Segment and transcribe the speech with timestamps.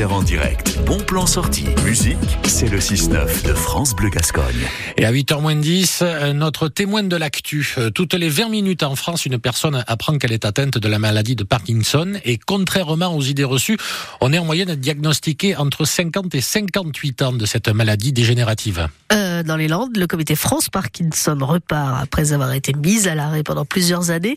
[0.00, 0.78] en direct.
[0.86, 1.66] Bon plan sorti.
[1.84, 4.66] Musique, c'est le 6-9 de France Bleu Gascogne.
[4.96, 7.74] Et à 8h10, euh, notre témoin de l'actu.
[7.76, 10.98] Euh, toutes les 20 minutes en France, une personne apprend qu'elle est atteinte de la
[10.98, 12.14] maladie de Parkinson.
[12.24, 13.76] Et contrairement aux idées reçues,
[14.22, 18.88] on est en moyenne diagnostiqué entre 50 et 58 ans de cette maladie dégénérative.
[19.12, 23.42] Euh, dans les Landes, le comité France Parkinson repart après avoir été mise à l'arrêt
[23.42, 24.34] pendant plusieurs années.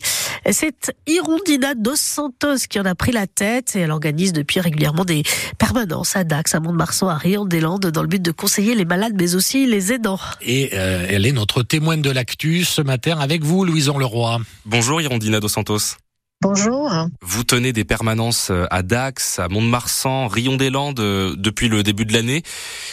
[0.50, 5.04] C'est Irondina Dos Santos qui en a pris la tête et elle organise depuis régulièrement
[5.04, 5.22] des
[5.58, 9.34] permanence à Dax, à Mont-de-Marsan, à Rion-des-Landes, dans le but de conseiller les malades, mais
[9.34, 10.18] aussi les aidants.
[10.42, 14.40] Et euh, elle est notre témoin de l'actu ce matin avec vous, Louison Leroy.
[14.64, 15.96] Bonjour, Irondina Dos Santos.
[16.42, 16.92] Bonjour.
[17.22, 22.12] Vous tenez des permanences euh, à Dax, à Mont-de-Marsan, Rion-des-Landes euh, depuis le début de
[22.12, 22.42] l'année.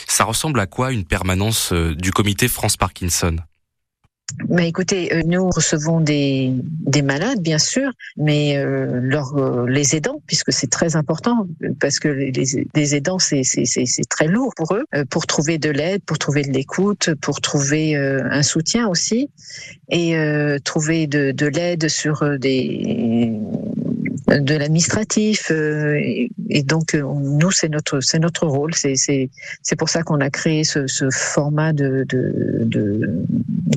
[0.08, 3.38] Ça ressemble à quoi une permanence du comité France Parkinson?
[4.50, 9.96] Mais écoutez, euh, nous recevons des, des malades, bien sûr, mais euh, leur, euh, les
[9.96, 11.48] aidants, puisque c'est très important,
[11.80, 13.44] parce que les, aidants, c'est
[14.10, 18.44] très lourd pour eux, pour trouver de l'aide, pour trouver de l'écoute, pour trouver un
[18.44, 19.30] soutien aussi,
[19.90, 20.16] et
[20.64, 23.32] trouver de l'aide sur des
[24.40, 26.30] de l'administratif et,
[26.64, 29.30] donc nous c'est notre c'est notre rôle c'est c'est
[29.62, 33.24] c'est pour ça qu'on a créé ce, ce format de de, de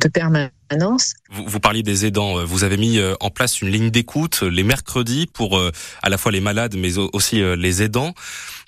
[0.01, 1.15] de permanence.
[1.31, 2.45] Vous, vous, parliez des aidants.
[2.45, 5.71] Vous avez mis euh, en place une ligne d'écoute les mercredis pour euh,
[6.03, 8.15] à la fois les malades, mais aussi euh, les aidants.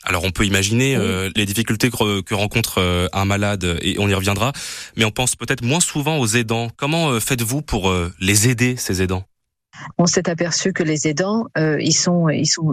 [0.04, 0.96] Alors on peut imaginer
[1.34, 4.52] les difficultés que, rencontre un malade et on y reviendra,
[4.96, 6.70] mais on pense peut-être moins souvent aux aidants.
[6.76, 9.24] Comment faites-vous pour les aider ces aidants?
[9.98, 12.72] On s'est aperçu que les aidants, euh, ils, sont, ils, sont,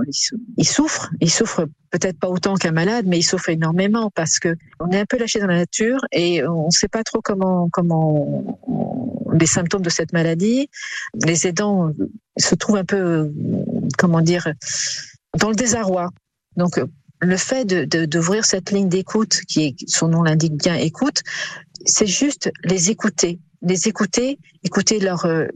[0.57, 1.11] ils, souffrent.
[1.21, 4.99] Ils souffrent peut-être pas autant qu'un malade, mais ils souffrent énormément parce que on est
[4.99, 8.59] un peu lâché dans la nature et on ne sait pas trop comment, comment
[9.33, 10.69] les symptômes de cette maladie.
[11.25, 11.91] Les aidants
[12.37, 13.31] se trouvent un peu,
[13.97, 14.47] comment dire,
[15.39, 16.09] dans le désarroi.
[16.57, 16.79] Donc,
[17.19, 21.23] le fait d'ouvrir de, cette ligne d'écoute, qui son nom l'indique bien, écoute,
[21.85, 25.47] c'est juste les écouter, les écouter, écouter leur, euh,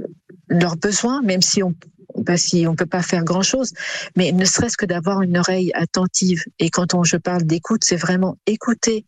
[0.49, 1.73] leurs besoins, même si on
[2.15, 3.71] bah, si on peut pas faire grand chose,
[4.15, 6.43] mais ne serait-ce que d'avoir une oreille attentive.
[6.57, 9.05] Et quand on, je parle d'écoute, c'est vraiment écouter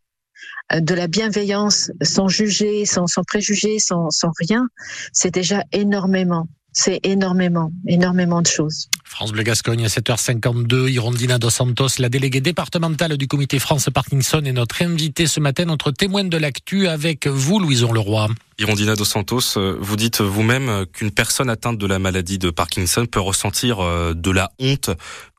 [0.72, 4.68] euh, de la bienveillance, sans juger, sans, sans préjuger, sans, sans rien.
[5.13, 6.47] C'est déjà énormément.
[6.74, 8.88] C'est énormément, énormément de choses.
[9.04, 14.42] France Bleu Gascogne à 7h52, Irondina Dos Santos, la déléguée départementale du comité France Parkinson
[14.46, 18.30] est notre invitée ce matin, notre témoin de l'actu avec vous, Louison Leroy.
[18.58, 23.06] Irondina Dos Santos, euh, vous dites vous-même qu'une personne atteinte de la maladie de Parkinson
[23.06, 24.92] peut ressentir euh, de la honte.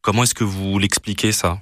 [0.03, 1.61] Comment est-ce que vous l'expliquez ça?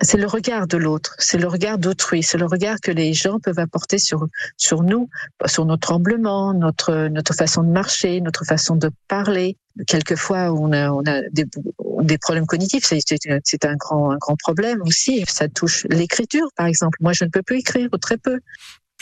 [0.00, 3.38] C'est le regard de l'autre, c'est le regard d'autrui, c'est le regard que les gens
[3.38, 4.26] peuvent apporter sur
[4.56, 5.08] sur nous,
[5.46, 9.56] sur notre tremblement, notre notre façon de marcher, notre façon de parler.
[9.86, 11.46] Quelquefois, on a on a des,
[12.02, 15.24] des problèmes cognitifs, c'est un grand un grand problème aussi.
[15.28, 16.98] Ça touche l'écriture, par exemple.
[17.00, 18.40] Moi, je ne peux plus écrire ou très peu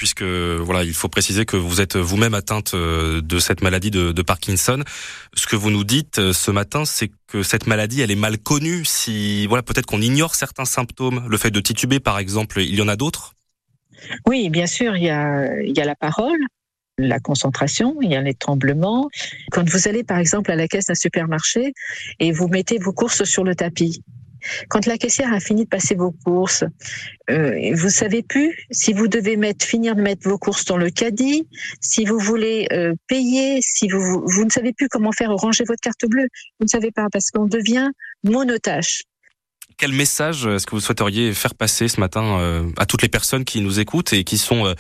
[0.01, 4.23] puisque voilà, il faut préciser que vous êtes vous-même atteinte euh, de cette maladie de,
[4.23, 4.83] Parkinson.
[5.35, 8.39] Ce que vous nous dites euh, ce matin, c'est que cette maladie, elle est mal
[8.39, 8.87] connue.
[8.87, 12.81] Si voilà, peut-être qu'on ignore certains symptômes, le fait de tituber, par exemple, il y
[12.81, 13.35] en a d'autres?
[14.27, 16.41] Oui, bien sûr, il y a, il y a la parole,
[16.97, 19.11] la concentration, il y a les tremblements.
[19.51, 21.75] Quand vous allez par exemple à la caisse d'un supermarché
[22.21, 24.03] et vous mettez vos courses sur le tapis,
[24.69, 26.65] quand la caissière a fini de passer vos courses,
[27.31, 30.91] euh, vous savez plus si vous devez mettre, finir de mettre vos courses dans le
[30.91, 31.47] caddie,
[31.81, 35.81] si vous voulez euh, payer, si vous, vous ne savez plus comment faire ranger votre
[35.81, 36.29] carte bleue.
[36.59, 37.89] Vous ne savez pas parce qu'on devient
[38.25, 39.03] monotache.
[39.77, 43.45] Quel message est-ce que vous souhaiteriez faire passer ce matin euh, à toutes les personnes
[43.45, 44.75] qui nous écoutent et qui sont euh,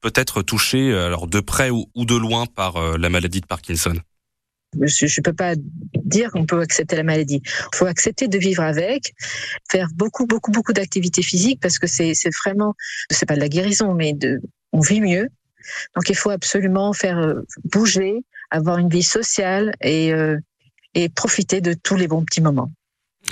[0.00, 3.94] peut-être touchées alors de près ou de loin par la maladie de Parkinson?
[4.80, 5.54] Je ne peux pas
[6.04, 7.42] dire qu'on peut accepter la maladie.
[7.44, 9.14] Il faut accepter de vivre avec,
[9.70, 12.14] faire beaucoup, beaucoup, beaucoup d'activités physiques parce que c'est
[12.44, 12.74] vraiment,
[13.10, 14.40] c'est pas de la guérison, mais de,
[14.72, 15.28] on vit mieux.
[15.94, 20.38] Donc il faut absolument faire euh, bouger, avoir une vie sociale et, euh,
[20.94, 22.70] et profiter de tous les bons petits moments.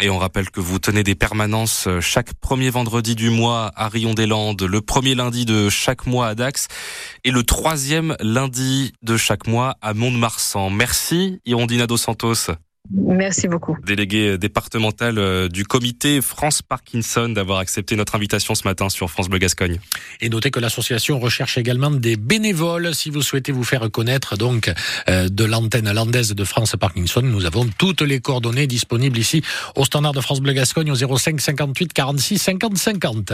[0.00, 3.88] Et on rappelle que vous tenez des permanences euh, chaque premier vendredi du mois à
[3.88, 6.68] Rion-des-Landes, le premier lundi de chaque mois à Dax
[7.24, 10.70] et le troisième lundi de chaque mois à Mont-de-Marsan.
[10.70, 12.52] Merci, Irondina dos Santos.
[12.90, 13.76] Merci beaucoup.
[13.84, 19.28] Délégué départemental euh, du comité France Parkinson d'avoir accepté notre invitation ce matin sur France
[19.28, 19.78] Bleu Gascogne.
[20.20, 24.72] Et notez que l'association recherche également des bénévoles si vous souhaitez vous faire connaître donc
[25.08, 27.22] euh, de l'antenne landaise de France Parkinson.
[27.22, 29.42] Nous avons toutes les coordonnées disponibles ici
[29.76, 33.32] au standard de France Bleu Gascogne au 05 58 46 50 50.